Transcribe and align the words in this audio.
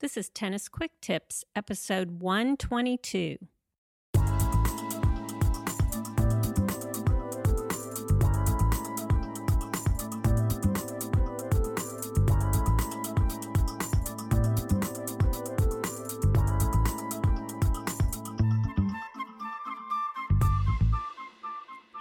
This 0.00 0.16
is 0.16 0.28
Tennis 0.28 0.68
Quick 0.68 0.92
Tips, 1.00 1.44
episode 1.56 2.20
122. 2.20 3.36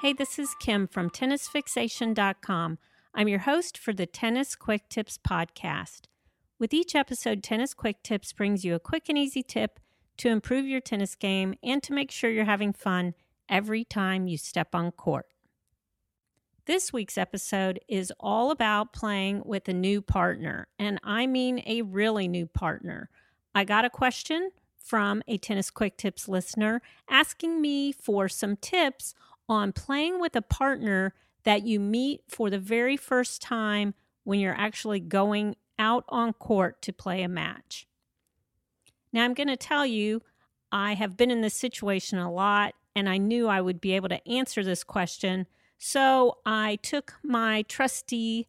Hey, 0.02 0.14
this 0.14 0.38
is 0.38 0.54
Kim 0.60 0.86
from 0.86 1.10
TennisFixation.com. 1.10 2.78
I'm 3.16 3.28
your 3.28 3.40
host 3.40 3.76
for 3.76 3.92
the 3.92 4.06
Tennis 4.06 4.56
Quick 4.56 4.88
Tips 4.88 5.18
podcast. 5.18 6.02
With 6.60 6.74
each 6.74 6.96
episode, 6.96 7.44
Tennis 7.44 7.76
Quick 7.76 8.02
Tips 8.02 8.34
brings 8.34 8.66
you 8.66 8.74
a 8.74 8.80
quick 8.80 9.10
and 9.10 9.18
easy 9.18 9.44
tip 9.44 9.80
to 10.18 10.30
improve 10.30 10.66
your 10.66 10.82
tennis 10.82 11.14
game 11.14 11.54
and 11.62 11.84
to 11.84 11.94
make 11.94 12.10
sure 12.10 12.32
you're 12.32 12.46
having 12.46 12.74
fun 12.74 13.14
every 13.48 13.84
time 13.84 14.28
you 14.28 14.40
step 14.40 14.74
on 14.74 14.92
court. 14.92 15.28
This 16.66 16.92
week's 16.92 17.18
episode 17.18 17.80
is 17.88 18.12
all 18.20 18.50
about 18.50 18.92
playing 18.92 19.44
with 19.46 19.70
a 19.70 19.74
new 19.74 20.02
partner, 20.02 20.68
and 20.80 21.00
I 21.04 21.28
mean 21.28 21.62
a 21.68 21.84
really 21.84 22.28
new 22.28 22.48
partner. 22.48 23.12
I 23.54 23.64
got 23.64 23.86
a 23.86 23.90
question 23.92 24.50
from 24.80 25.22
a 25.28 25.38
Tennis 25.38 25.70
Quick 25.70 25.96
Tips 25.96 26.28
listener 26.28 26.82
asking 27.08 27.62
me 27.62 27.92
for 27.92 28.28
some 28.28 28.58
tips 28.58 29.14
on 29.48 29.74
playing 29.74 30.20
with 30.20 30.36
a 30.36 30.42
partner 30.42 31.14
that 31.44 31.68
you 31.68 31.80
meet 31.80 32.22
for 32.28 32.50
the 32.50 32.60
very 32.60 32.98
first 32.98 33.44
time 33.44 33.94
when 34.24 34.40
you're 34.40 34.60
actually 34.60 35.00
going 35.00 35.56
out 35.80 36.06
on 36.10 36.34
court 36.34 36.82
to 36.84 36.94
play 36.94 37.22
a 37.24 37.28
match. 37.28 37.88
Now, 39.14 39.24
I'm 39.24 39.34
going 39.34 39.48
to 39.48 39.58
tell 39.58 39.86
you, 39.86 40.22
I 40.72 40.94
have 40.94 41.18
been 41.18 41.32
in 41.32 41.42
this 41.42 41.54
situation 41.54 42.20
a 42.20 42.32
lot, 42.32 42.74
and 42.96 43.08
I 43.08 43.18
knew 43.18 43.48
I 43.48 43.62
would 43.62 43.80
be 43.80 43.94
able 43.94 44.10
to 44.10 44.28
answer 44.28 44.64
this 44.64 44.84
question. 44.84 45.48
So 45.78 46.40
I 46.46 46.78
took 46.82 47.14
my 47.24 47.62
trusty 47.64 48.48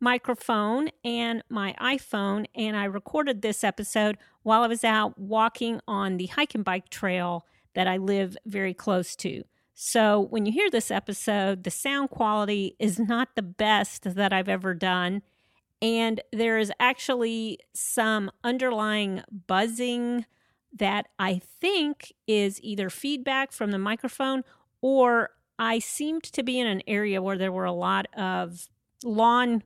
microphone 0.00 0.90
and 1.04 1.42
my 1.48 1.74
iPhone 1.80 2.46
and 2.54 2.76
I 2.76 2.84
recorded 2.84 3.42
this 3.42 3.64
episode 3.64 4.16
while 4.42 4.62
I 4.62 4.68
was 4.68 4.84
out 4.84 5.18
walking 5.18 5.80
on 5.88 6.16
the 6.16 6.26
hike 6.26 6.54
and 6.54 6.64
bike 6.64 6.88
trail 6.88 7.44
that 7.74 7.88
I 7.88 7.96
live 7.96 8.36
very 8.46 8.74
close 8.74 9.16
to. 9.16 9.42
So 9.74 10.20
when 10.30 10.46
you 10.46 10.52
hear 10.52 10.70
this 10.70 10.90
episode, 10.90 11.64
the 11.64 11.70
sound 11.70 12.10
quality 12.10 12.74
is 12.78 12.98
not 12.98 13.30
the 13.34 13.42
best 13.42 14.14
that 14.14 14.32
I've 14.32 14.48
ever 14.48 14.74
done. 14.74 15.22
And 15.80 16.20
there 16.32 16.58
is 16.58 16.72
actually 16.80 17.60
some 17.72 18.30
underlying 18.42 19.22
buzzing 19.46 20.26
that 20.72 21.08
I 21.18 21.40
think 21.60 22.12
is 22.26 22.60
either 22.62 22.90
feedback 22.90 23.52
from 23.52 23.70
the 23.70 23.78
microphone 23.78 24.42
or 24.80 25.30
I 25.58 25.78
seemed 25.78 26.24
to 26.24 26.42
be 26.42 26.60
in 26.60 26.66
an 26.66 26.82
area 26.86 27.22
where 27.22 27.38
there 27.38 27.52
were 27.52 27.64
a 27.64 27.72
lot 27.72 28.06
of 28.16 28.68
lawn 29.04 29.62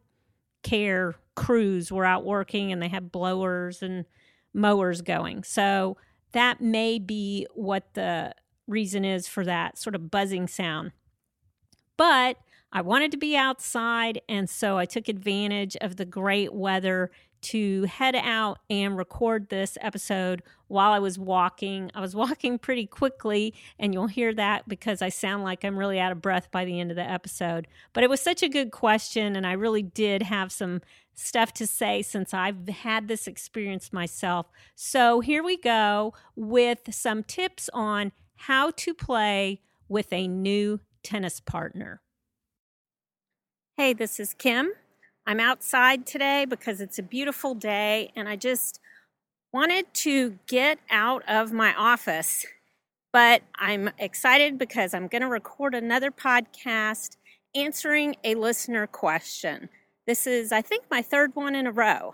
care 0.63 1.17
crews 1.35 1.91
were 1.91 2.05
out 2.05 2.25
working 2.25 2.73
and 2.73 2.81
they 2.81 2.89
had 2.89 3.11
blowers 3.11 3.83
and 3.83 4.05
mowers 4.55 5.03
going. 5.03 5.45
So 5.45 5.97
that 6.33 6.61
may 6.61 6.99
be 6.99 7.47
what 7.55 7.95
the 7.95 8.35
reason 8.67 9.05
is 9.05 9.29
for 9.29 9.45
that 9.45 9.79
sort 9.79 9.95
of 9.95 10.11
buzzing 10.11 10.47
sound. 10.47 10.93
But 11.97 12.37
I 12.73 12.81
wanted 12.81 13.11
to 13.11 13.19
be 13.19 13.37
outside, 13.37 14.23
and 14.29 14.49
so 14.49 14.79
I 14.79 14.87
took 14.87 15.09
advantage 15.09 15.77
of 15.83 15.97
the 15.97 16.07
great 16.07 16.55
weather 16.55 17.11
to 17.43 17.83
head 17.85 18.15
out 18.15 18.61
and 18.71 18.97
record 18.97 19.49
this 19.49 19.77
episode 19.81 20.43
while 20.69 20.93
I 20.93 20.99
was 20.99 21.19
walking. 21.19 21.91
I 21.95 22.01
was 22.01 22.15
walking 22.17 22.59
pretty 22.59 22.87
quickly, 22.87 23.53
and 23.79 23.93
you'll 23.93 24.07
hear 24.07 24.33
that 24.35 24.69
because 24.69 25.03
I 25.03 25.11
sound 25.11 25.45
like 25.45 25.65
I'm 25.65 25.79
really 25.79 26.01
out 26.01 26.13
of 26.13 26.23
breath 26.23 26.51
by 26.51 26.65
the 26.65 26.81
end 26.81 26.91
of 26.91 26.97
the 26.97 27.09
episode. 27.09 27.69
But 27.93 28.05
it 28.05 28.11
was 28.11 28.21
such 28.21 28.43
a 28.43 28.49
good 28.49 28.71
question, 28.71 29.37
and 29.37 29.47
I 29.47 29.53
really 29.53 29.83
did 29.83 30.23
have 30.23 30.51
some 30.51 30.81
stuff 31.15 31.53
to 31.53 31.67
say 31.67 32.01
since 32.01 32.33
I've 32.33 32.69
had 32.69 33.07
this 33.07 33.27
experience 33.27 33.93
myself. 33.93 34.47
So 34.75 35.21
here 35.21 35.43
we 35.43 35.59
go 35.59 36.15
with 36.35 36.95
some 36.95 37.23
tips 37.23 37.69
on 37.75 38.13
how 38.37 38.71
to 38.71 38.95
play 38.95 39.61
with 39.89 40.11
a 40.11 40.27
new 40.27 40.81
tennis 41.03 41.39
partner. 41.39 42.01
Hey, 43.79 43.95
this 43.95 44.21
is 44.21 44.35
Kim. 44.35 44.73
I'm 45.27 45.41
outside 45.41 46.05
today 46.05 46.45
because 46.45 46.83
it's 46.83 46.99
a 46.99 47.03
beautiful 47.03 47.55
day 47.55 48.13
and 48.15 48.29
I 48.29 48.37
just 48.37 48.79
wanted 49.51 49.95
to 49.95 50.39
get 50.47 50.79
out 50.91 51.27
of 51.27 51.55
my 51.55 51.75
office. 51.75 52.45
But 53.15 53.41
I'm 53.59 53.89
excited 53.99 54.59
because 54.59 54.93
I'm 54.93 55.09
going 55.09 55.23
to 55.23 55.29
record 55.29 55.75
another 55.75 56.11
podcast 56.11 57.17
answering 57.55 58.17
a 58.23 58.35
listener 58.35 58.87
question. 58.87 59.71
This 60.07 60.27
is, 60.27 60.53
I 60.53 60.61
think, 60.61 60.85
my 60.91 61.01
third 61.01 61.35
one 61.35 61.55
in 61.55 61.67
a 61.67 61.73
row. 61.73 62.13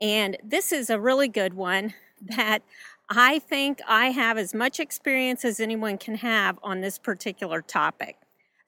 And 0.00 0.36
this 0.44 0.70
is 0.70 0.90
a 0.90 1.00
really 1.00 1.28
good 1.28 1.54
one 1.54 1.92
that 2.22 2.62
I 3.08 3.40
think 3.40 3.80
I 3.88 4.12
have 4.12 4.38
as 4.38 4.54
much 4.54 4.78
experience 4.78 5.44
as 5.44 5.58
anyone 5.58 5.98
can 5.98 6.14
have 6.14 6.56
on 6.62 6.82
this 6.82 6.98
particular 7.00 7.62
topic. 7.62 8.16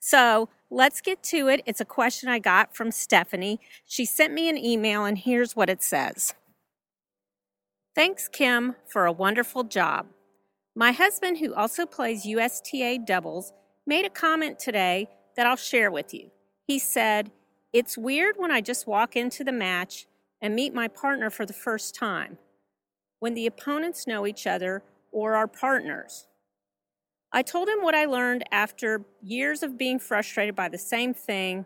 So 0.01 0.49
let's 0.73 1.01
get 1.01 1.21
to 1.23 1.47
it. 1.47 1.61
It's 1.65 1.81
a 1.81 1.85
question 1.85 2.29
I 2.29 2.39
got 2.39 2.75
from 2.75 2.91
Stephanie. 2.91 3.59
She 3.85 4.05
sent 4.05 4.33
me 4.33 4.49
an 4.49 4.57
email, 4.57 5.05
and 5.05 5.17
here's 5.17 5.55
what 5.55 5.69
it 5.69 5.83
says 5.83 6.33
Thanks, 7.95 8.27
Kim, 8.27 8.75
for 8.87 9.05
a 9.05 9.11
wonderful 9.11 9.63
job. 9.63 10.07
My 10.75 10.91
husband, 10.91 11.37
who 11.37 11.53
also 11.53 11.85
plays 11.85 12.25
USTA 12.25 12.99
doubles, 13.05 13.53
made 13.85 14.05
a 14.05 14.09
comment 14.09 14.57
today 14.57 15.09
that 15.35 15.45
I'll 15.45 15.55
share 15.55 15.91
with 15.91 16.13
you. 16.13 16.31
He 16.67 16.79
said, 16.79 17.31
It's 17.71 17.97
weird 17.97 18.35
when 18.37 18.51
I 18.51 18.61
just 18.61 18.87
walk 18.87 19.15
into 19.15 19.43
the 19.43 19.51
match 19.51 20.07
and 20.41 20.55
meet 20.55 20.73
my 20.73 20.87
partner 20.87 21.29
for 21.29 21.45
the 21.45 21.53
first 21.53 21.95
time 21.95 22.37
when 23.19 23.35
the 23.35 23.47
opponents 23.47 24.05
know 24.05 24.27
each 24.27 24.45
other 24.45 24.83
or 25.11 25.35
are 25.35 25.47
partners. 25.47 26.27
I 27.35 27.41
told 27.41 27.67
him 27.67 27.81
what 27.81 27.95
I 27.95 28.05
learned 28.05 28.43
after 28.51 29.03
years 29.23 29.63
of 29.63 29.75
being 29.75 29.97
frustrated 29.97 30.55
by 30.55 30.69
the 30.69 30.77
same 30.77 31.15
thing. 31.15 31.65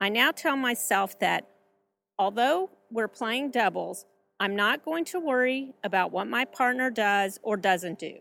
I 0.00 0.08
now 0.08 0.30
tell 0.30 0.56
myself 0.56 1.18
that 1.18 1.48
although 2.16 2.70
we're 2.88 3.08
playing 3.08 3.50
doubles, 3.50 4.06
I'm 4.38 4.54
not 4.54 4.84
going 4.84 5.04
to 5.06 5.18
worry 5.18 5.74
about 5.82 6.12
what 6.12 6.28
my 6.28 6.44
partner 6.44 6.90
does 6.90 7.40
or 7.42 7.56
doesn't 7.56 7.98
do. 7.98 8.18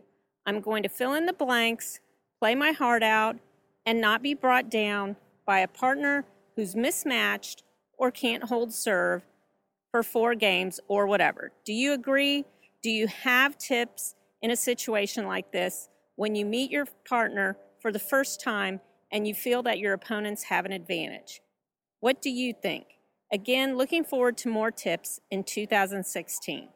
I'm 0.47 0.61
going 0.61 0.81
to 0.81 0.89
fill 0.89 1.13
in 1.13 1.27
the 1.27 1.33
blanks, 1.33 1.99
play 2.39 2.55
my 2.55 2.71
heart 2.71 3.03
out, 3.03 3.37
and 3.85 4.01
not 4.01 4.23
be 4.23 4.33
brought 4.33 4.71
down 4.71 5.17
by 5.45 5.59
a 5.59 5.67
partner 5.67 6.25
who's 6.55 6.75
mismatched 6.75 7.61
or 7.99 8.09
can't 8.09 8.45
hold 8.45 8.73
serve 8.73 9.23
for 9.91 10.01
four 10.01 10.33
games 10.33 10.79
or 10.87 11.05
whatever. 11.05 11.51
Do 11.65 11.73
you 11.73 11.93
agree? 11.93 12.45
Do 12.81 12.89
you 12.89 13.05
have 13.05 13.59
tips 13.59 14.15
in 14.41 14.49
a 14.49 14.55
situation 14.55 15.27
like 15.27 15.51
this 15.51 15.87
when 16.21 16.35
you 16.35 16.45
meet 16.45 16.69
your 16.69 16.85
partner 17.09 17.57
for 17.79 17.91
the 17.91 17.97
first 17.97 18.39
time 18.39 18.79
and 19.11 19.27
you 19.27 19.33
feel 19.33 19.63
that 19.63 19.79
your 19.79 19.91
opponents 19.91 20.43
have 20.43 20.65
an 20.65 20.71
advantage? 20.71 21.41
What 21.99 22.21
do 22.21 22.29
you 22.29 22.53
think? 22.53 22.85
Again, 23.33 23.75
looking 23.75 24.03
forward 24.03 24.37
to 24.37 24.47
more 24.47 24.69
tips 24.69 25.19
in 25.31 25.43
2016. 25.43 26.69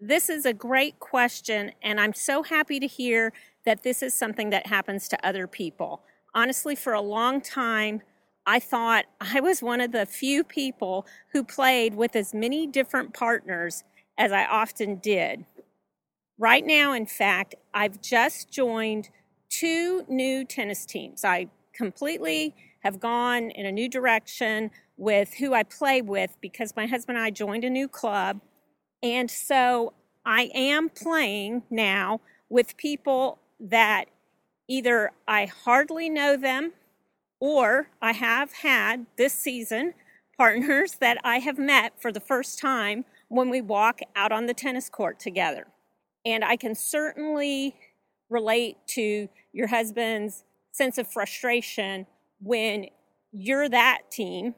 This 0.00 0.28
is 0.28 0.44
a 0.44 0.52
great 0.52 0.98
question, 0.98 1.70
and 1.84 2.00
I'm 2.00 2.12
so 2.14 2.42
happy 2.42 2.80
to 2.80 2.88
hear 2.88 3.32
that 3.64 3.84
this 3.84 4.02
is 4.02 4.12
something 4.12 4.50
that 4.50 4.66
happens 4.66 5.06
to 5.06 5.24
other 5.24 5.46
people. 5.46 6.02
Honestly, 6.34 6.74
for 6.74 6.94
a 6.94 7.00
long 7.00 7.40
time, 7.40 8.02
I 8.44 8.58
thought 8.58 9.04
I 9.20 9.38
was 9.38 9.62
one 9.62 9.80
of 9.80 9.92
the 9.92 10.04
few 10.04 10.42
people 10.42 11.06
who 11.32 11.44
played 11.44 11.94
with 11.94 12.16
as 12.16 12.34
many 12.34 12.66
different 12.66 13.14
partners 13.14 13.84
as 14.18 14.32
I 14.32 14.46
often 14.46 14.96
did. 14.96 15.44
Right 16.38 16.66
now, 16.66 16.92
in 16.92 17.06
fact, 17.06 17.54
I've 17.72 18.02
just 18.02 18.50
joined 18.50 19.08
two 19.48 20.04
new 20.06 20.44
tennis 20.44 20.84
teams. 20.84 21.24
I 21.24 21.48
completely 21.72 22.54
have 22.80 23.00
gone 23.00 23.50
in 23.50 23.64
a 23.64 23.72
new 23.72 23.88
direction 23.88 24.70
with 24.98 25.34
who 25.34 25.54
I 25.54 25.62
play 25.62 26.02
with 26.02 26.36
because 26.42 26.76
my 26.76 26.86
husband 26.86 27.16
and 27.16 27.24
I 27.24 27.30
joined 27.30 27.64
a 27.64 27.70
new 27.70 27.88
club. 27.88 28.40
And 29.02 29.30
so 29.30 29.94
I 30.26 30.50
am 30.54 30.90
playing 30.90 31.62
now 31.70 32.20
with 32.50 32.76
people 32.76 33.38
that 33.58 34.06
either 34.68 35.12
I 35.26 35.46
hardly 35.46 36.10
know 36.10 36.36
them 36.36 36.72
or 37.40 37.88
I 38.02 38.12
have 38.12 38.52
had 38.52 39.06
this 39.16 39.32
season 39.32 39.94
partners 40.36 40.96
that 41.00 41.16
I 41.24 41.38
have 41.38 41.58
met 41.58 41.94
for 42.00 42.12
the 42.12 42.20
first 42.20 42.58
time 42.58 43.06
when 43.28 43.48
we 43.48 43.62
walk 43.62 44.00
out 44.14 44.32
on 44.32 44.46
the 44.46 44.54
tennis 44.54 44.90
court 44.90 45.18
together. 45.18 45.66
And 46.26 46.44
I 46.44 46.56
can 46.56 46.74
certainly 46.74 47.76
relate 48.28 48.76
to 48.88 49.28
your 49.52 49.68
husband's 49.68 50.42
sense 50.72 50.98
of 50.98 51.06
frustration 51.06 52.06
when 52.40 52.88
you're 53.32 53.68
that 53.68 54.10
team, 54.10 54.56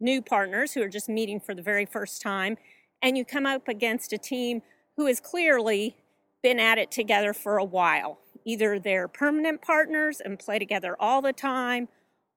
new 0.00 0.22
partners 0.22 0.72
who 0.72 0.82
are 0.82 0.88
just 0.88 1.10
meeting 1.10 1.40
for 1.40 1.54
the 1.54 1.60
very 1.60 1.84
first 1.84 2.22
time, 2.22 2.56
and 3.02 3.18
you 3.18 3.24
come 3.24 3.44
up 3.44 3.68
against 3.68 4.14
a 4.14 4.18
team 4.18 4.62
who 4.96 5.04
has 5.04 5.20
clearly 5.20 5.98
been 6.42 6.58
at 6.58 6.78
it 6.78 6.90
together 6.90 7.34
for 7.34 7.58
a 7.58 7.64
while. 7.64 8.18
Either 8.46 8.78
they're 8.78 9.06
permanent 9.06 9.60
partners 9.60 10.22
and 10.24 10.38
play 10.38 10.58
together 10.58 10.96
all 10.98 11.20
the 11.20 11.34
time, 11.34 11.86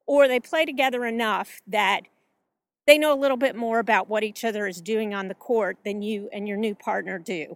or 0.05 0.27
they 0.27 0.41
play 0.41 0.65
together 0.65 1.05
enough 1.05 1.61
that 1.67 2.01
they 2.85 2.97
know 2.97 3.13
a 3.13 3.19
little 3.19 3.37
bit 3.37 3.55
more 3.55 3.79
about 3.79 4.09
what 4.09 4.23
each 4.23 4.43
other 4.43 4.67
is 4.67 4.81
doing 4.81 5.13
on 5.13 5.29
the 5.29 5.33
court 5.35 5.77
than 5.85 6.01
you 6.01 6.29
and 6.33 6.49
your 6.49 6.57
new 6.57 6.75
partner 6.75 7.17
do. 7.17 7.55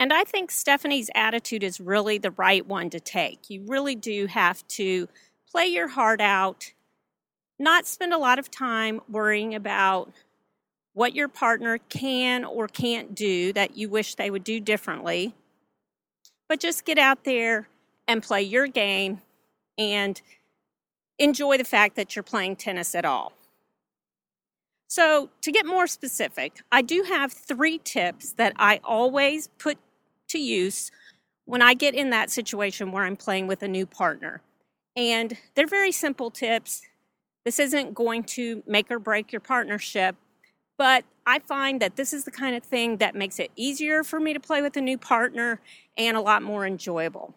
And 0.00 0.14
I 0.14 0.24
think 0.24 0.50
Stephanie's 0.50 1.10
attitude 1.14 1.62
is 1.62 1.78
really 1.78 2.16
the 2.16 2.30
right 2.30 2.66
one 2.66 2.88
to 2.88 2.98
take. 2.98 3.50
You 3.50 3.62
really 3.66 3.94
do 3.94 4.26
have 4.26 4.66
to 4.68 5.06
play 5.52 5.66
your 5.66 5.88
heart 5.88 6.22
out, 6.22 6.72
not 7.58 7.86
spend 7.86 8.14
a 8.14 8.18
lot 8.18 8.38
of 8.38 8.50
time 8.50 9.02
worrying 9.10 9.54
about 9.54 10.10
what 10.94 11.14
your 11.14 11.28
partner 11.28 11.76
can 11.90 12.46
or 12.46 12.66
can't 12.66 13.14
do 13.14 13.52
that 13.52 13.76
you 13.76 13.90
wish 13.90 14.14
they 14.14 14.30
would 14.30 14.42
do 14.42 14.58
differently, 14.58 15.34
but 16.48 16.60
just 16.60 16.86
get 16.86 16.98
out 16.98 17.24
there 17.24 17.68
and 18.08 18.22
play 18.22 18.40
your 18.40 18.66
game 18.66 19.20
and 19.76 20.22
enjoy 21.18 21.58
the 21.58 21.64
fact 21.64 21.96
that 21.96 22.16
you're 22.16 22.22
playing 22.22 22.56
tennis 22.56 22.94
at 22.94 23.04
all. 23.04 23.34
So, 24.88 25.28
to 25.42 25.52
get 25.52 25.66
more 25.66 25.86
specific, 25.86 26.62
I 26.72 26.82
do 26.82 27.04
have 27.04 27.32
three 27.32 27.78
tips 27.78 28.32
that 28.32 28.54
I 28.56 28.80
always 28.82 29.48
put 29.58 29.78
to 30.30 30.38
use 30.38 30.90
when 31.44 31.62
I 31.62 31.74
get 31.74 31.94
in 31.94 32.10
that 32.10 32.30
situation 32.30 32.92
where 32.92 33.04
I'm 33.04 33.16
playing 33.16 33.46
with 33.46 33.62
a 33.62 33.68
new 33.68 33.86
partner. 33.86 34.40
And 34.96 35.36
they're 35.54 35.66
very 35.66 35.92
simple 35.92 36.30
tips. 36.30 36.82
This 37.44 37.58
isn't 37.58 37.94
going 37.94 38.24
to 38.24 38.62
make 38.66 38.90
or 38.90 38.98
break 38.98 39.32
your 39.32 39.40
partnership, 39.40 40.16
but 40.76 41.04
I 41.26 41.38
find 41.38 41.80
that 41.80 41.96
this 41.96 42.12
is 42.12 42.24
the 42.24 42.30
kind 42.30 42.56
of 42.56 42.62
thing 42.62 42.98
that 42.98 43.14
makes 43.14 43.38
it 43.38 43.50
easier 43.56 44.02
for 44.02 44.20
me 44.20 44.32
to 44.32 44.40
play 44.40 44.62
with 44.62 44.76
a 44.76 44.80
new 44.80 44.98
partner 44.98 45.60
and 45.96 46.16
a 46.16 46.20
lot 46.20 46.42
more 46.42 46.66
enjoyable. 46.66 47.34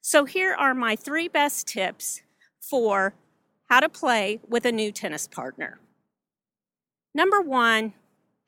So, 0.00 0.24
here 0.24 0.54
are 0.54 0.74
my 0.74 0.96
three 0.96 1.28
best 1.28 1.68
tips 1.68 2.22
for 2.60 3.14
how 3.68 3.80
to 3.80 3.88
play 3.88 4.40
with 4.48 4.66
a 4.66 4.72
new 4.72 4.92
tennis 4.92 5.28
partner. 5.28 5.78
Number 7.14 7.40
one, 7.40 7.94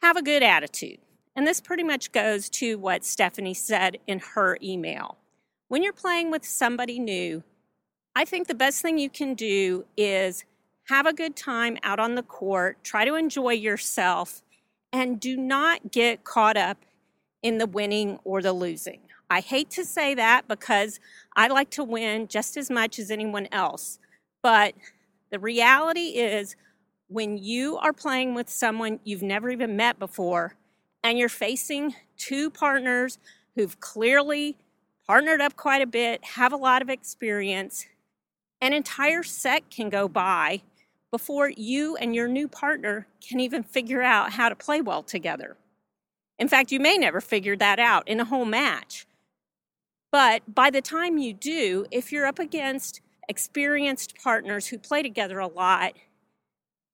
have 0.03 0.17
a 0.17 0.23
good 0.23 0.43
attitude. 0.43 0.99
And 1.37 1.47
this 1.47 1.61
pretty 1.61 1.83
much 1.83 2.13
goes 2.13 2.49
to 2.51 2.79
what 2.79 3.05
Stephanie 3.05 3.55
said 3.55 3.99
in 4.07 4.21
her 4.21 4.57
email. 4.63 5.19
When 5.69 5.83
you're 5.83 5.93
playing 5.93 6.31
with 6.31 6.45
somebody 6.45 6.99
new, 6.99 7.43
I 8.15 8.25
think 8.25 8.47
the 8.47 8.55
best 8.55 8.81
thing 8.83 8.99
you 8.99 9.11
can 9.11 9.35
do 9.35 9.85
is 9.97 10.45
have 10.89 11.07
a 11.07 11.13
good 11.13 11.35
time 11.35 11.79
out 11.83 11.99
on 11.99 12.15
the 12.15 12.23
court, 12.23 12.79
try 12.85 13.05
to 13.05 13.15
enjoy 13.15 13.55
yourself, 13.55 14.43
and 14.93 15.19
do 15.19 15.37
not 15.37 15.91
get 15.91 16.23
caught 16.23 16.57
up 16.57 16.79
in 17.43 17.59
the 17.59 17.67
winning 17.67 18.21
or 18.23 18.41
the 18.41 18.53
losing. 18.53 19.01
I 19.29 19.41
hate 19.41 19.71
to 19.71 19.85
say 19.85 20.15
that 20.15 20.47
because 20.47 21.01
I 21.35 21.49
like 21.49 21.71
to 21.71 21.83
win 21.83 22.29
just 22.29 22.57
as 22.57 22.71
much 22.71 22.99
as 22.99 23.11
anyone 23.11 23.49
else. 23.51 23.99
But 24.43 24.75
the 25.31 25.41
reality 25.41 26.19
is, 26.19 26.55
when 27.09 27.37
you 27.37 27.77
are 27.79 27.93
playing 27.93 28.35
with 28.35 28.49
someone 28.49 29.01
you've 29.05 29.23
never 29.23 29.51
even 29.51 29.77
met 29.77 29.99
before 29.99 30.55
and 31.05 31.19
you're 31.19 31.29
facing 31.29 31.95
two 32.17 32.51
partners 32.51 33.19
who've 33.55 33.79
clearly 33.79 34.57
partnered 35.07 35.43
up 35.43 35.55
quite 35.55 35.83
a 35.83 35.87
bit, 35.87 36.25
have 36.25 36.53
a 36.53 36.57
lot 36.57 36.81
of 36.81 36.89
experience, 36.89 37.87
an 38.63 38.73
entire 38.73 39.23
set 39.23 39.71
can 39.71 39.91
go 39.91 40.09
by 40.09 40.63
before 41.11 41.51
you 41.51 41.95
and 41.97 42.15
your 42.15 42.27
new 42.27 42.49
partner 42.49 43.07
can 43.21 43.39
even 43.39 43.63
figure 43.63 44.03
out 44.03 44.33
how 44.33 44.49
to 44.49 44.57
play 44.57 44.81
well 44.81 45.03
together. 45.03 45.57
In 46.39 46.49
fact, 46.49 46.73
you 46.73 46.81
may 46.81 46.97
never 46.97 47.21
figure 47.21 47.57
that 47.57 47.79
out 47.79 48.09
in 48.09 48.19
a 48.19 48.25
whole 48.25 48.47
match. 48.47 49.07
But 50.11 50.55
by 50.55 50.71
the 50.71 50.81
time 50.81 51.19
you 51.19 51.35
do, 51.35 51.87
if 51.91 52.11
you're 52.11 52.27
up 52.27 52.39
against 52.39 53.01
experienced 53.29 54.17
partners 54.23 54.69
who 54.69 54.79
play 54.79 55.03
together 55.03 55.39
a 55.39 55.47
lot, 55.47 55.93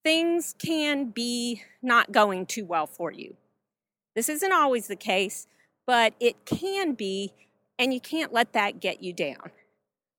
things 0.02 0.54
can 0.58 1.10
be 1.10 1.62
not 1.80 2.12
going 2.12 2.46
too 2.46 2.64
well 2.64 2.86
for 2.86 3.12
you. 3.12 3.36
This 4.20 4.28
isn't 4.28 4.52
always 4.52 4.86
the 4.86 4.96
case, 4.96 5.46
but 5.86 6.12
it 6.20 6.44
can 6.44 6.92
be, 6.92 7.32
and 7.78 7.94
you 7.94 8.02
can't 8.02 8.34
let 8.34 8.52
that 8.52 8.78
get 8.78 9.02
you 9.02 9.14
down. 9.14 9.50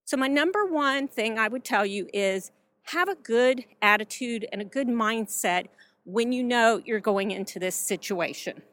So, 0.06 0.18
my 0.18 0.28
number 0.28 0.66
one 0.66 1.08
thing 1.08 1.38
I 1.38 1.48
would 1.48 1.64
tell 1.64 1.86
you 1.86 2.08
is 2.12 2.52
have 2.86 3.10
a 3.10 3.14
good 3.14 3.64
attitude 3.80 4.48
and 4.52 4.60
a 4.60 4.66
good 4.66 4.88
mindset 4.88 5.68
when 6.04 6.32
you 6.32 6.44
know 6.44 6.82
you're 6.84 7.00
going 7.00 7.30
into 7.30 7.60
this 7.60 7.76
situation. 7.76 8.64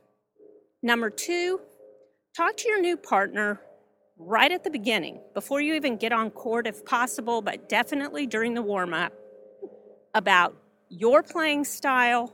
Number 0.82 1.10
two, 1.10 1.60
talk 2.34 2.56
to 2.56 2.68
your 2.70 2.80
new 2.80 2.96
partner 2.96 3.60
right 4.16 4.50
at 4.50 4.64
the 4.64 4.70
beginning, 4.70 5.20
before 5.34 5.60
you 5.60 5.74
even 5.74 5.98
get 5.98 6.10
on 6.10 6.30
court, 6.30 6.66
if 6.66 6.86
possible, 6.86 7.42
but 7.42 7.68
definitely 7.68 8.26
during 8.26 8.54
the 8.54 8.62
warm 8.62 8.94
up, 8.94 9.12
about 10.14 10.56
your 10.88 11.22
playing 11.22 11.64
style, 11.64 12.32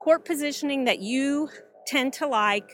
court 0.00 0.26
positioning 0.26 0.84
that 0.84 0.98
you 0.98 1.48
tend 1.86 2.12
to 2.14 2.26
like, 2.26 2.70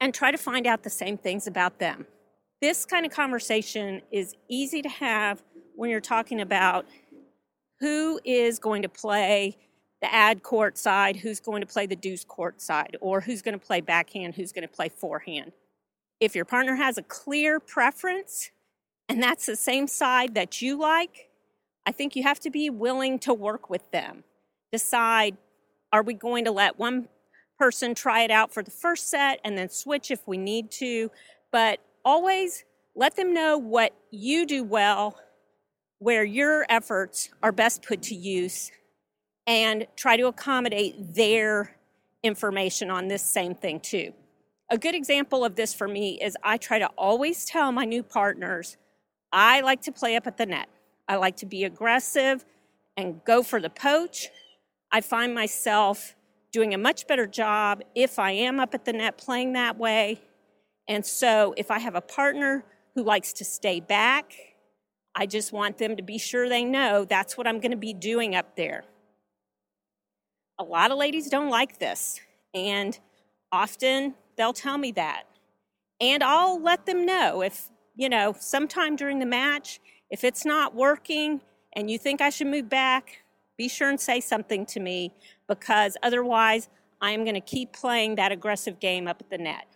and 0.00 0.14
try 0.14 0.30
to 0.30 0.38
find 0.38 0.66
out 0.66 0.82
the 0.82 0.90
same 0.90 1.18
things 1.18 1.46
about 1.46 1.78
them. 1.78 2.06
This 2.60 2.84
kind 2.84 3.06
of 3.06 3.12
conversation 3.12 4.02
is 4.10 4.34
easy 4.48 4.82
to 4.82 4.88
have 4.88 5.42
when 5.76 5.90
you're 5.90 6.00
talking 6.00 6.40
about 6.40 6.86
who 7.80 8.20
is 8.24 8.58
going 8.58 8.82
to 8.82 8.88
play 8.88 9.56
the 10.02 10.12
ad 10.12 10.42
court 10.42 10.78
side, 10.78 11.16
who's 11.16 11.40
going 11.40 11.60
to 11.60 11.66
play 11.66 11.86
the 11.86 11.96
deuce 11.96 12.24
court 12.24 12.60
side, 12.60 12.96
or 13.00 13.20
who's 13.20 13.42
going 13.42 13.58
to 13.58 13.66
play 13.66 13.80
backhand, 13.80 14.34
who's 14.34 14.52
going 14.52 14.66
to 14.66 14.74
play 14.74 14.88
forehand. 14.88 15.52
If 16.20 16.34
your 16.34 16.44
partner 16.44 16.76
has 16.76 16.98
a 16.98 17.02
clear 17.02 17.60
preference 17.60 18.50
and 19.08 19.22
that's 19.22 19.46
the 19.46 19.56
same 19.56 19.86
side 19.86 20.34
that 20.34 20.62
you 20.62 20.78
like, 20.78 21.30
I 21.86 21.92
think 21.92 22.14
you 22.14 22.22
have 22.22 22.40
to 22.40 22.50
be 22.50 22.70
willing 22.70 23.18
to 23.20 23.34
work 23.34 23.70
with 23.70 23.90
them. 23.90 24.24
Decide 24.70 25.36
are 25.92 26.02
we 26.02 26.14
going 26.14 26.44
to 26.44 26.52
let 26.52 26.78
one 26.78 27.08
person 27.60 27.94
try 27.94 28.22
it 28.22 28.30
out 28.30 28.52
for 28.54 28.62
the 28.62 28.70
first 28.70 29.10
set 29.10 29.38
and 29.44 29.56
then 29.56 29.68
switch 29.68 30.10
if 30.10 30.26
we 30.26 30.38
need 30.38 30.70
to? 30.70 31.10
But 31.52 31.78
always 32.04 32.64
let 32.96 33.16
them 33.16 33.34
know 33.34 33.58
what 33.58 33.92
you 34.10 34.46
do 34.46 34.64
well, 34.64 35.18
where 35.98 36.24
your 36.24 36.64
efforts 36.70 37.28
are 37.42 37.52
best 37.52 37.82
put 37.82 38.00
to 38.04 38.14
use, 38.14 38.70
and 39.46 39.86
try 39.94 40.16
to 40.16 40.26
accommodate 40.26 41.14
their 41.14 41.76
information 42.22 42.90
on 42.90 43.08
this 43.08 43.22
same 43.22 43.54
thing 43.54 43.78
too. 43.78 44.14
A 44.70 44.78
good 44.78 44.94
example 44.94 45.44
of 45.44 45.54
this 45.54 45.74
for 45.74 45.86
me 45.86 46.18
is 46.22 46.36
I 46.42 46.56
try 46.56 46.78
to 46.78 46.88
always 46.96 47.44
tell 47.44 47.72
my 47.72 47.84
new 47.84 48.02
partners 48.02 48.78
I 49.32 49.60
like 49.60 49.82
to 49.82 49.92
play 49.92 50.16
up 50.16 50.26
at 50.26 50.38
the 50.38 50.46
net. 50.46 50.68
I 51.06 51.16
like 51.16 51.36
to 51.36 51.46
be 51.46 51.64
aggressive 51.64 52.44
and 52.96 53.22
go 53.24 53.42
for 53.42 53.60
the 53.60 53.70
poach. 53.70 54.28
I 54.90 55.02
find 55.02 55.34
myself 55.34 56.16
doing 56.52 56.74
a 56.74 56.78
much 56.78 57.06
better 57.06 57.26
job 57.26 57.82
if 57.94 58.18
I 58.18 58.32
am 58.32 58.58
up 58.60 58.74
at 58.74 58.84
the 58.84 58.92
net 58.92 59.18
playing 59.18 59.52
that 59.52 59.78
way. 59.78 60.20
And 60.88 61.04
so 61.06 61.54
if 61.56 61.70
I 61.70 61.78
have 61.78 61.94
a 61.94 62.00
partner 62.00 62.64
who 62.94 63.04
likes 63.04 63.32
to 63.34 63.44
stay 63.44 63.80
back, 63.80 64.32
I 65.14 65.26
just 65.26 65.52
want 65.52 65.78
them 65.78 65.96
to 65.96 66.02
be 66.02 66.18
sure 66.18 66.48
they 66.48 66.64
know 66.64 67.04
that's 67.04 67.36
what 67.36 67.46
I'm 67.46 67.60
going 67.60 67.70
to 67.70 67.76
be 67.76 67.94
doing 67.94 68.34
up 68.34 68.56
there. 68.56 68.84
A 70.58 70.64
lot 70.64 70.90
of 70.90 70.98
ladies 70.98 71.28
don't 71.28 71.48
like 71.48 71.78
this, 71.78 72.20
and 72.52 72.98
often 73.50 74.14
they'll 74.36 74.52
tell 74.52 74.78
me 74.78 74.92
that. 74.92 75.24
And 76.00 76.22
I'll 76.22 76.60
let 76.60 76.86
them 76.86 77.04
know 77.04 77.42
if, 77.42 77.70
you 77.96 78.08
know, 78.08 78.34
sometime 78.38 78.96
during 78.96 79.18
the 79.18 79.26
match, 79.26 79.80
if 80.10 80.24
it's 80.24 80.44
not 80.44 80.74
working 80.74 81.40
and 81.74 81.90
you 81.90 81.98
think 81.98 82.20
I 82.20 82.30
should 82.30 82.48
move 82.48 82.68
back, 82.68 83.22
be 83.56 83.68
sure 83.68 83.88
and 83.88 84.00
say 84.00 84.20
something 84.20 84.64
to 84.66 84.80
me 84.80 85.12
because 85.50 85.98
otherwise 86.02 86.70
I 87.02 87.10
am 87.10 87.24
going 87.24 87.34
to 87.34 87.40
keep 87.40 87.72
playing 87.72 88.14
that 88.14 88.32
aggressive 88.32 88.80
game 88.80 89.06
up 89.08 89.20
at 89.20 89.28
the 89.28 89.36
net. 89.36 89.66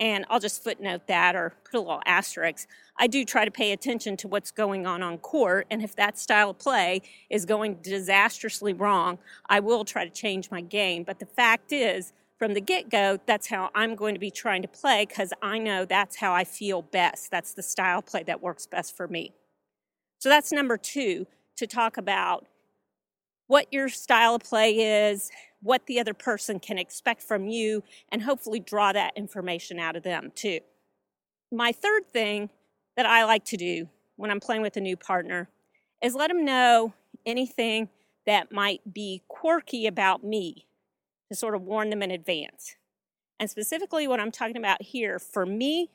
And 0.00 0.24
I'll 0.30 0.40
just 0.40 0.62
footnote 0.64 1.06
that 1.08 1.36
or 1.36 1.52
put 1.64 1.76
a 1.76 1.80
little 1.80 2.02
asterisk. 2.06 2.68
I 2.98 3.06
do 3.06 3.24
try 3.24 3.44
to 3.44 3.50
pay 3.50 3.72
attention 3.72 4.16
to 4.18 4.28
what's 4.28 4.50
going 4.50 4.86
on 4.86 5.02
on 5.02 5.18
court, 5.18 5.66
and 5.70 5.82
if 5.82 5.94
that 5.96 6.18
style 6.18 6.50
of 6.50 6.58
play 6.58 7.02
is 7.30 7.44
going 7.44 7.76
disastrously 7.82 8.72
wrong, 8.72 9.18
I 9.48 9.60
will 9.60 9.84
try 9.84 10.04
to 10.04 10.10
change 10.10 10.50
my 10.50 10.60
game. 10.60 11.04
But 11.04 11.18
the 11.18 11.26
fact 11.26 11.72
is, 11.72 12.12
from 12.38 12.54
the 12.54 12.60
get 12.60 12.90
go, 12.90 13.18
that's 13.26 13.46
how 13.48 13.70
I'm 13.74 13.94
going 13.94 14.14
to 14.14 14.20
be 14.20 14.30
trying 14.30 14.62
to 14.62 14.68
play 14.68 15.06
because 15.06 15.32
I 15.42 15.58
know 15.58 15.84
that's 15.84 16.16
how 16.16 16.32
I 16.32 16.44
feel 16.44 16.82
best. 16.82 17.30
That's 17.30 17.54
the 17.54 17.62
style 17.62 18.02
play 18.02 18.24
that 18.24 18.42
works 18.42 18.66
best 18.66 18.96
for 18.96 19.06
me. 19.06 19.32
So 20.18 20.28
that's 20.28 20.52
number 20.52 20.76
two 20.76 21.26
to 21.56 21.66
talk 21.66 21.96
about 21.96 22.46
what 23.46 23.72
your 23.72 23.88
style 23.88 24.34
of 24.34 24.42
play 24.42 25.08
is, 25.10 25.30
what 25.60 25.86
the 25.86 26.00
other 26.00 26.14
person 26.14 26.60
can 26.60 26.78
expect 26.78 27.22
from 27.22 27.48
you, 27.48 27.82
and 28.10 28.22
hopefully 28.22 28.60
draw 28.60 28.92
that 28.92 29.16
information 29.16 29.78
out 29.78 29.96
of 29.96 30.02
them 30.02 30.32
too. 30.34 30.60
My 31.52 31.72
third 31.72 32.08
thing 32.10 32.50
that 32.96 33.06
I 33.06 33.24
like 33.24 33.44
to 33.46 33.56
do 33.56 33.88
when 34.16 34.30
I'm 34.30 34.40
playing 34.40 34.62
with 34.62 34.76
a 34.76 34.80
new 34.80 34.96
partner 34.96 35.48
is 36.02 36.14
let 36.14 36.28
them 36.28 36.44
know 36.44 36.94
anything 37.26 37.88
that 38.26 38.52
might 38.52 38.92
be 38.92 39.22
quirky 39.28 39.86
about 39.86 40.24
me. 40.24 40.66
to 41.30 41.36
sort 41.38 41.54
of 41.54 41.62
warn 41.62 41.90
them 41.90 42.02
in 42.02 42.10
advance. 42.10 42.76
And 43.40 43.50
specifically, 43.50 44.06
what 44.06 44.20
I'm 44.20 44.30
talking 44.30 44.56
about 44.56 44.82
here, 44.82 45.18
for 45.18 45.44
me, 45.44 45.90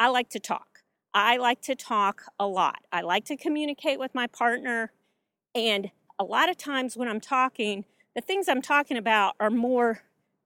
I 0.00 0.08
like 0.08 0.28
to 0.30 0.40
talk. 0.40 0.80
I 1.14 1.36
like 1.36 1.60
to 1.62 1.74
talk 1.74 2.24
a 2.38 2.46
lot. 2.46 2.80
I 2.92 3.02
like 3.02 3.24
to 3.26 3.36
communicate 3.36 3.98
with 3.98 4.14
my 4.14 4.26
partner. 4.26 4.92
And 5.54 5.90
a 6.18 6.24
lot 6.24 6.50
of 6.50 6.56
times 6.56 6.96
when 6.96 7.08
I'm 7.08 7.20
talking, 7.20 7.84
the 8.14 8.20
things 8.20 8.48
I'm 8.48 8.62
talking 8.62 8.96
about 8.96 9.34
are 9.38 9.50
more 9.50 10.02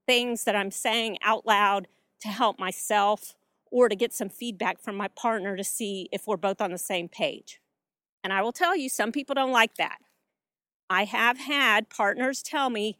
things 0.07 0.45
that 0.45 0.57
I'm 0.57 0.71
saying 0.71 1.19
out 1.23 1.47
loud 1.47 1.88
to 2.21 2.29
help 2.29 2.59
myself 2.59 3.35
or 3.71 3.88
to 3.88 3.97
get 3.97 4.12
some 4.12 4.29
feedback 4.29 4.81
from 4.81 4.97
my 4.97 5.09
partner 5.09 5.57
to 5.57 5.64
see 5.64 6.09
if 6.12 6.26
we're 6.26 6.37
both 6.37 6.61
on 6.61 6.71
the 6.71 6.79
same 6.79 7.09
page. 7.09 7.61
And 8.23 8.33
I 8.33 8.43
will 8.43 8.52
tell 8.52 8.76
you, 8.76 8.88
some 8.88 9.12
people 9.12 9.35
don't 9.35 9.50
like 9.50 9.76
that. 9.76 9.99
I 10.91 11.05
have 11.05 11.38
had 11.38 11.88
partners 11.88 12.43
tell 12.43 12.69
me, 12.69 12.99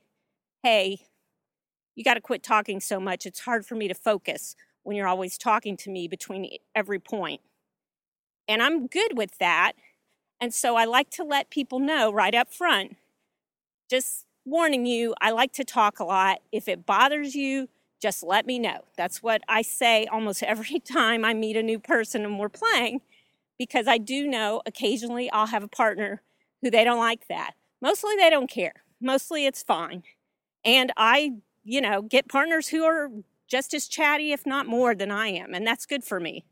hey, 0.63 1.03
you 1.95 2.03
got 2.03 2.15
to 2.15 2.21
quit 2.21 2.43
talking 2.43 2.81
so 2.81 2.99
much. 2.99 3.27
It's 3.27 3.41
hard 3.41 3.67
for 3.67 3.75
me 3.75 3.87
to 3.89 3.95
focus 3.95 4.57
when 4.83 4.97
you're 4.97 5.07
always 5.07 5.37
talking 5.37 5.77
to 5.77 5.91
me 5.91 6.09
between 6.09 6.57
every 6.75 6.99
point. 6.99 7.43
And 8.49 8.63
I'm 8.63 8.87
good 8.87 9.17
with 9.17 9.39
that. 9.39 9.73
And 10.43 10.53
so 10.53 10.75
I 10.75 10.87
like 10.87 11.09
to 11.11 11.23
let 11.23 11.51
people 11.51 11.79
know 11.79 12.13
right 12.13 12.35
up 12.35 12.53
front, 12.53 12.97
just 13.89 14.27
warning 14.45 14.87
you, 14.87 15.15
I 15.21 15.31
like 15.31 15.53
to 15.53 15.65
talk 15.65 16.01
a 16.01 16.05
lot. 16.05 16.41
If 16.51 16.67
it 16.67 16.85
bothers 16.85 17.37
you, 17.37 17.69
just 18.01 18.25
let 18.25 18.45
me 18.45 18.59
know. 18.59 18.81
That's 18.97 19.23
what 19.23 19.43
I 19.49 19.63
say 19.63 20.07
almost 20.07 20.43
every 20.43 20.81
time 20.81 21.25
I 21.25 21.33
meet 21.33 21.57
a 21.57 21.63
new 21.63 21.79
person 21.79 22.25
and 22.25 22.41
we're 22.41 22.49
playing, 22.49 23.03
because 23.57 23.87
I 23.87 23.99
do 23.99 24.27
know 24.27 24.63
occasionally 24.67 25.31
I'll 25.31 25.47
have 25.47 25.63
a 25.63 25.69
partner 25.69 26.23
who 26.61 26.73
they 26.73 26.83
don't 26.83 26.99
like 26.99 27.29
that. 27.29 27.53
Mostly 27.81 28.17
they 28.17 28.29
don't 28.29 28.51
care. 28.51 28.83
Mostly 29.01 29.47
it's 29.47 29.63
fine. 29.63 30.03
And 30.65 30.93
I, 30.97 31.35
you 31.63 31.81
know, 31.81 32.03
get 32.03 32.29
partners 32.29 32.67
who 32.67 32.83
are 32.83 33.11
just 33.47 33.75
as 33.75 33.87
chatty, 33.87 34.33
if 34.33 34.45
not 34.45 34.67
more, 34.67 34.97
than 34.97 35.13
I 35.13 35.29
am. 35.29 35.55
And 35.55 35.65
that's 35.65 35.87
good 35.87 36.03
for 36.03 36.19
me. 36.19 36.45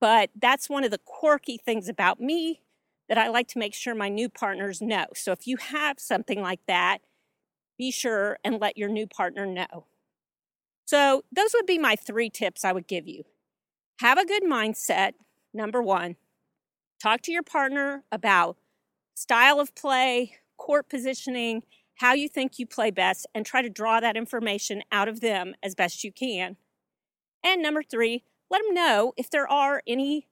But 0.00 0.30
that's 0.34 0.68
one 0.68 0.82
of 0.82 0.90
the 0.90 0.98
quirky 0.98 1.58
things 1.58 1.88
about 1.88 2.18
me 2.18 2.62
that 3.10 3.18
I 3.18 3.28
like 3.28 3.48
to 3.48 3.58
make 3.58 3.74
sure 3.74 3.94
my 3.94 4.08
new 4.08 4.28
partners 4.28 4.80
know. 4.80 5.06
So 5.16 5.32
if 5.32 5.44
you 5.44 5.56
have 5.56 5.98
something 5.98 6.40
like 6.40 6.60
that, 6.68 7.00
be 7.76 7.90
sure 7.90 8.38
and 8.44 8.60
let 8.60 8.78
your 8.78 8.88
new 8.88 9.08
partner 9.08 9.44
know. 9.44 9.86
So, 10.86 11.22
those 11.30 11.52
would 11.54 11.66
be 11.66 11.78
my 11.78 11.94
three 11.94 12.30
tips 12.30 12.64
I 12.64 12.72
would 12.72 12.88
give 12.88 13.06
you. 13.06 13.22
Have 14.00 14.18
a 14.18 14.26
good 14.26 14.42
mindset, 14.42 15.12
number 15.54 15.80
one. 15.80 16.16
Talk 17.00 17.22
to 17.22 17.32
your 17.32 17.44
partner 17.44 18.02
about 18.10 18.56
style 19.14 19.60
of 19.60 19.74
play, 19.74 20.36
court 20.56 20.88
positioning, 20.88 21.62
how 21.96 22.12
you 22.12 22.28
think 22.28 22.58
you 22.58 22.66
play 22.66 22.90
best, 22.90 23.26
and 23.34 23.46
try 23.46 23.62
to 23.62 23.70
draw 23.70 24.00
that 24.00 24.16
information 24.16 24.82
out 24.90 25.08
of 25.08 25.20
them 25.20 25.54
as 25.62 25.76
best 25.76 26.02
you 26.02 26.12
can. 26.12 26.56
And 27.44 27.62
number 27.62 27.82
three, 27.82 28.24
let 28.50 28.62
them 28.64 28.74
know 28.74 29.14
if 29.16 29.30
there 29.30 29.48
are 29.48 29.82
any 29.86 30.26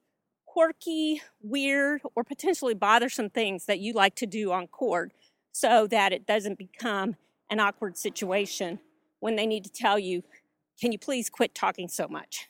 quirky, 0.53 1.21
weird, 1.41 2.01
or 2.15 2.23
potentially 2.23 2.73
bothersome 2.73 3.29
things 3.29 3.65
that 3.65 3.79
you 3.79 3.93
like 3.93 4.15
to 4.15 4.25
do 4.25 4.51
on 4.51 4.67
court 4.67 5.11
so 5.51 5.87
that 5.87 6.11
it 6.11 6.25
doesn't 6.25 6.57
become 6.57 7.15
an 7.49 7.59
awkward 7.59 7.97
situation 7.97 8.79
when 9.19 9.35
they 9.35 9.45
need 9.45 9.63
to 9.63 9.71
tell 9.71 9.99
you, 9.99 10.23
can 10.81 10.91
you 10.91 10.97
please 10.97 11.29
quit 11.29 11.53
talking 11.53 11.87
so 11.87 12.07
much? 12.07 12.49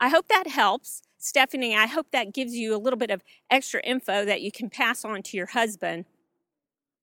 I 0.00 0.10
hope 0.10 0.28
that 0.28 0.46
helps. 0.48 1.02
Stephanie, 1.18 1.74
I 1.74 1.86
hope 1.86 2.08
that 2.12 2.34
gives 2.34 2.54
you 2.54 2.76
a 2.76 2.78
little 2.78 2.98
bit 2.98 3.10
of 3.10 3.22
extra 3.50 3.80
info 3.82 4.24
that 4.24 4.42
you 4.42 4.52
can 4.52 4.68
pass 4.68 5.04
on 5.04 5.22
to 5.22 5.36
your 5.36 5.46
husband 5.46 6.04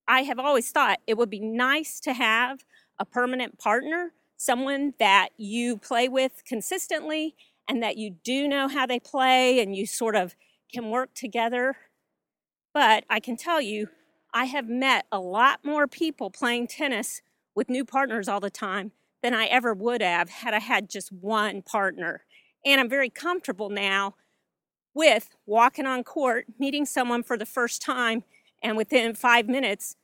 I 0.07 0.23
have 0.23 0.39
always 0.39 0.69
thought 0.69 0.99
it 1.07 1.17
would 1.17 1.29
be 1.29 1.39
nice 1.39 1.99
to 2.01 2.13
have 2.13 2.65
a 2.99 3.05
permanent 3.05 3.57
partner, 3.57 4.11
someone 4.37 4.93
that 4.99 5.29
you 5.37 5.77
play 5.77 6.09
with 6.09 6.43
consistently 6.45 7.35
and 7.67 7.81
that 7.81 7.97
you 7.97 8.11
do 8.23 8.47
know 8.47 8.67
how 8.67 8.85
they 8.85 8.99
play 8.99 9.59
and 9.59 9.75
you 9.75 9.85
sort 9.85 10.15
of 10.15 10.35
can 10.73 10.89
work 10.89 11.13
together. 11.13 11.75
But 12.73 13.05
I 13.09 13.19
can 13.19 13.37
tell 13.37 13.61
you, 13.61 13.89
I 14.33 14.45
have 14.45 14.67
met 14.67 15.05
a 15.11 15.19
lot 15.19 15.59
more 15.63 15.87
people 15.87 16.29
playing 16.29 16.67
tennis 16.67 17.21
with 17.55 17.69
new 17.69 17.85
partners 17.85 18.27
all 18.27 18.39
the 18.39 18.49
time 18.49 18.91
than 19.21 19.33
I 19.33 19.45
ever 19.45 19.73
would 19.73 20.01
have 20.01 20.29
had 20.29 20.53
I 20.53 20.59
had 20.59 20.89
just 20.89 21.11
one 21.11 21.61
partner. 21.61 22.25
And 22.65 22.81
I'm 22.81 22.89
very 22.89 23.09
comfortable 23.09 23.69
now 23.69 24.15
with 24.93 25.29
walking 25.45 25.85
on 25.85 26.03
court, 26.03 26.45
meeting 26.59 26.85
someone 26.85 27.23
for 27.23 27.37
the 27.37 27.45
first 27.45 27.81
time, 27.81 28.23
and 28.61 28.77
within 28.77 29.13
five 29.15 29.47
minutes, 29.47 29.95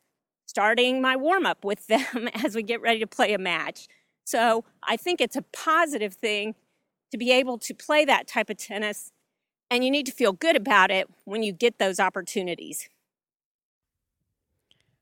starting 0.45 1.01
my 1.01 1.15
warm 1.15 1.45
up 1.45 1.63
with 1.63 1.87
them 1.87 2.29
as 2.33 2.55
we 2.55 2.63
get 2.63 2.81
ready 2.81 2.99
to 2.99 3.07
play 3.07 3.33
a 3.33 3.37
match. 3.37 3.87
So 4.23 4.63
I 4.83 4.95
think 4.95 5.21
it's 5.21 5.35
a 5.35 5.41
positive 5.41 6.13
thing 6.13 6.55
to 7.11 7.17
be 7.17 7.31
able 7.31 7.57
to 7.59 7.73
play 7.73 8.05
that 8.05 8.27
type 8.27 8.49
of 8.49 8.57
tennis, 8.57 9.11
and 9.69 9.83
you 9.83 9.91
need 9.91 10.05
to 10.05 10.11
feel 10.11 10.33
good 10.33 10.55
about 10.55 10.91
it 10.91 11.07
when 11.25 11.43
you 11.43 11.51
get 11.51 11.79
those 11.79 11.99
opportunities. 11.99 12.89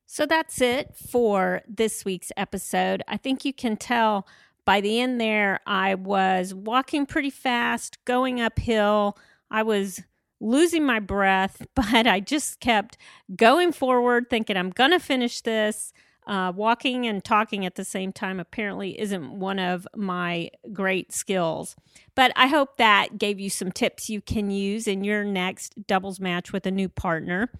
So 0.06 0.24
that's 0.24 0.60
it 0.62 0.96
for 0.96 1.60
this 1.68 2.04
week's 2.04 2.32
episode. 2.36 3.02
I 3.06 3.18
think 3.18 3.44
you 3.44 3.52
can 3.52 3.76
tell 3.76 4.26
by 4.64 4.80
the 4.80 5.00
end 5.00 5.20
there, 5.20 5.60
I 5.66 5.94
was 5.94 6.52
walking 6.52 7.06
pretty 7.06 7.30
fast, 7.30 8.02
going 8.04 8.40
uphill. 8.40 9.16
I 9.50 9.62
was 9.62 10.02
losing 10.40 10.84
my 10.84 11.00
breath, 11.00 11.66
but 11.74 12.06
I 12.06 12.20
just 12.20 12.60
kept 12.60 12.96
going 13.34 13.72
forward, 13.72 14.30
thinking 14.30 14.56
I'm 14.56 14.70
going 14.70 14.90
to 14.90 14.98
finish 14.98 15.40
this. 15.40 15.92
Uh, 16.28 16.52
walking 16.54 17.06
and 17.06 17.24
talking 17.24 17.64
at 17.64 17.76
the 17.76 17.84
same 17.86 18.12
time 18.12 18.38
apparently 18.38 19.00
isn't 19.00 19.32
one 19.32 19.58
of 19.58 19.88
my 19.96 20.50
great 20.74 21.10
skills. 21.10 21.74
But 22.14 22.32
I 22.36 22.48
hope 22.48 22.76
that 22.76 23.16
gave 23.16 23.40
you 23.40 23.48
some 23.48 23.72
tips 23.72 24.10
you 24.10 24.20
can 24.20 24.50
use 24.50 24.86
in 24.86 25.04
your 25.04 25.24
next 25.24 25.86
doubles 25.86 26.20
match 26.20 26.52
with 26.52 26.66
a 26.66 26.70
new 26.70 26.90
partner. 26.90 27.50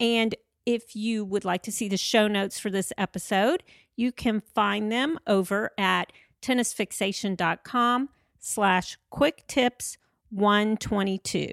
And 0.00 0.34
if 0.66 0.96
you 0.96 1.24
would 1.24 1.44
like 1.44 1.62
to 1.62 1.72
see 1.72 1.88
the 1.88 1.96
show 1.96 2.26
notes 2.26 2.58
for 2.58 2.68
this 2.68 2.92
episode, 2.98 3.62
you 3.94 4.10
can 4.10 4.40
find 4.40 4.90
them 4.90 5.20
over 5.28 5.70
at 5.78 6.12
tennisfixation.com 6.42 8.08
slash 8.40 8.98
quick 9.10 9.46
tips 9.46 9.98
122. 10.30 11.52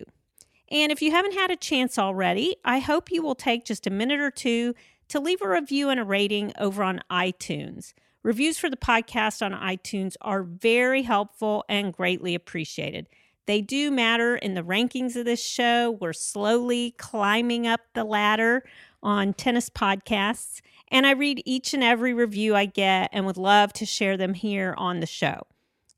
And 0.70 0.92
if 0.92 1.04
you 1.04 1.12
haven't 1.12 1.34
had 1.34 1.52
a 1.52 1.56
chance 1.56 2.00
already, 2.00 2.56
I 2.66 2.80
hope 2.80 3.12
you 3.12 3.22
will 3.22 3.36
take 3.36 3.64
just 3.64 3.86
a 3.86 3.92
minute 3.92 4.20
or 4.20 4.32
two 4.32 4.74
to 5.10 5.20
leave 5.20 5.42
a 5.42 5.50
review 5.50 5.90
and 5.90 6.00
a 6.00 6.04
rating 6.04 6.54
over 6.60 6.84
on 6.84 7.02
iTunes. 7.12 7.94
Reviews 8.24 8.58
for 8.58 8.70
the 8.70 8.78
podcast 8.78 9.42
on 9.42 9.54
iTunes 9.54 10.16
are 10.22 10.44
very 10.44 11.04
helpful 11.04 11.64
and 11.70 11.94
greatly 11.94 12.36
appreciated. 12.36 13.08
They 13.46 13.62
do 13.62 13.90
matter 13.90 14.36
in 14.36 14.54
the 14.54 14.64
rankings 14.64 15.16
of 15.16 15.24
this 15.24 15.42
show. 15.42 15.92
We're 15.92 16.12
slowly 16.12 16.92
climbing 16.98 17.66
up 17.66 17.80
the 17.94 18.04
ladder 18.04 18.66
on 19.02 19.34
tennis 19.34 19.70
podcasts, 19.70 20.60
and 20.90 21.08
I 21.08 21.12
read 21.12 21.42
each 21.46 21.74
and 21.74 21.84
every 21.84 22.14
review 22.14 22.56
I 22.56 22.66
get 22.66 23.10
and 23.14 23.26
would 23.26 23.38
love 23.38 23.72
to 23.74 23.86
share 23.86 24.18
them 24.18 24.34
here 24.34 24.76
on 24.78 25.00
the 25.00 25.06
show. 25.06 25.44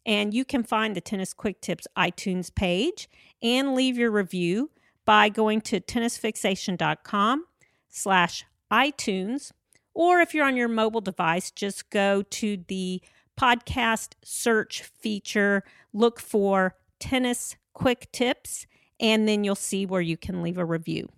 And 0.05 0.33
you 0.33 0.45
can 0.45 0.63
find 0.63 0.95
the 0.95 1.01
Tennis 1.01 1.33
Quick 1.33 1.61
Tips 1.61 1.87
iTunes 1.97 2.53
page 2.53 3.09
and 3.41 3.73
leave 3.73 3.97
your 3.97 4.11
review 4.11 4.69
by 5.05 5.29
going 5.29 5.61
to 5.61 5.79
tennisfixation.com 5.79 7.45
slash 7.89 8.45
iTunes. 8.71 9.51
Or 9.93 10.19
if 10.19 10.33
you're 10.33 10.45
on 10.45 10.55
your 10.55 10.67
mobile 10.67 11.01
device, 11.01 11.51
just 11.51 11.89
go 11.89 12.21
to 12.21 12.57
the 12.67 13.01
podcast 13.39 14.13
search 14.23 14.81
feature, 14.83 15.63
look 15.93 16.19
for 16.19 16.75
Tennis 16.99 17.55
Quick 17.73 18.11
Tips, 18.11 18.67
and 18.99 19.27
then 19.27 19.43
you'll 19.43 19.55
see 19.55 19.85
where 19.85 20.01
you 20.01 20.17
can 20.17 20.41
leave 20.41 20.57
a 20.57 20.65
review. 20.65 21.09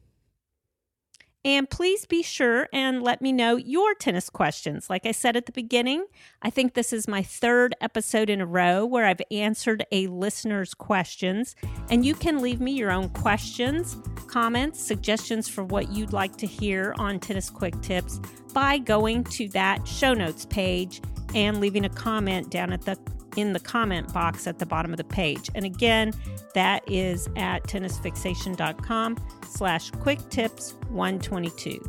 And 1.43 1.67
please 1.67 2.05
be 2.05 2.21
sure 2.21 2.67
and 2.71 3.01
let 3.01 3.19
me 3.19 3.31
know 3.31 3.55
your 3.55 3.95
tennis 3.95 4.29
questions. 4.29 4.91
Like 4.91 5.07
I 5.07 5.11
said 5.11 5.35
at 5.35 5.47
the 5.47 5.51
beginning, 5.51 6.05
I 6.43 6.51
think 6.51 6.75
this 6.75 6.93
is 6.93 7.07
my 7.07 7.23
third 7.23 7.73
episode 7.81 8.29
in 8.29 8.41
a 8.41 8.45
row 8.45 8.85
where 8.85 9.05
I've 9.05 9.21
answered 9.31 9.83
a 9.91 10.05
listener's 10.07 10.75
questions. 10.75 11.55
And 11.89 12.05
you 12.05 12.13
can 12.13 12.41
leave 12.41 12.61
me 12.61 12.73
your 12.73 12.91
own 12.91 13.09
questions, 13.09 13.97
comments, 14.27 14.79
suggestions 14.79 15.47
for 15.47 15.63
what 15.63 15.91
you'd 15.91 16.13
like 16.13 16.37
to 16.37 16.45
hear 16.45 16.93
on 16.99 17.19
Tennis 17.19 17.49
Quick 17.49 17.79
Tips 17.81 18.19
by 18.53 18.77
going 18.77 19.23
to 19.23 19.47
that 19.49 19.87
show 19.87 20.13
notes 20.13 20.45
page 20.45 21.01
and 21.33 21.59
leaving 21.59 21.85
a 21.85 21.89
comment 21.89 22.51
down 22.51 22.71
at 22.71 22.81
the 22.81 22.97
in 23.37 23.53
the 23.53 23.59
comment 23.59 24.13
box 24.13 24.47
at 24.47 24.59
the 24.59 24.65
bottom 24.65 24.91
of 24.91 24.97
the 24.97 25.03
page. 25.03 25.49
And 25.55 25.65
again, 25.65 26.13
that 26.53 26.83
is 26.89 27.27
at 27.35 27.63
tennisfixation.com 27.63 29.17
slash 29.47 29.91
quick 29.91 30.19
tips 30.29 30.75
122. 30.89 31.81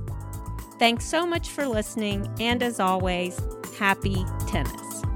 Thanks 0.79 1.05
so 1.05 1.27
much 1.27 1.49
for 1.49 1.67
listening, 1.67 2.29
and 2.41 2.63
as 2.63 2.81
always, 2.81 3.41
happy 3.79 4.25
tennis. 4.49 5.12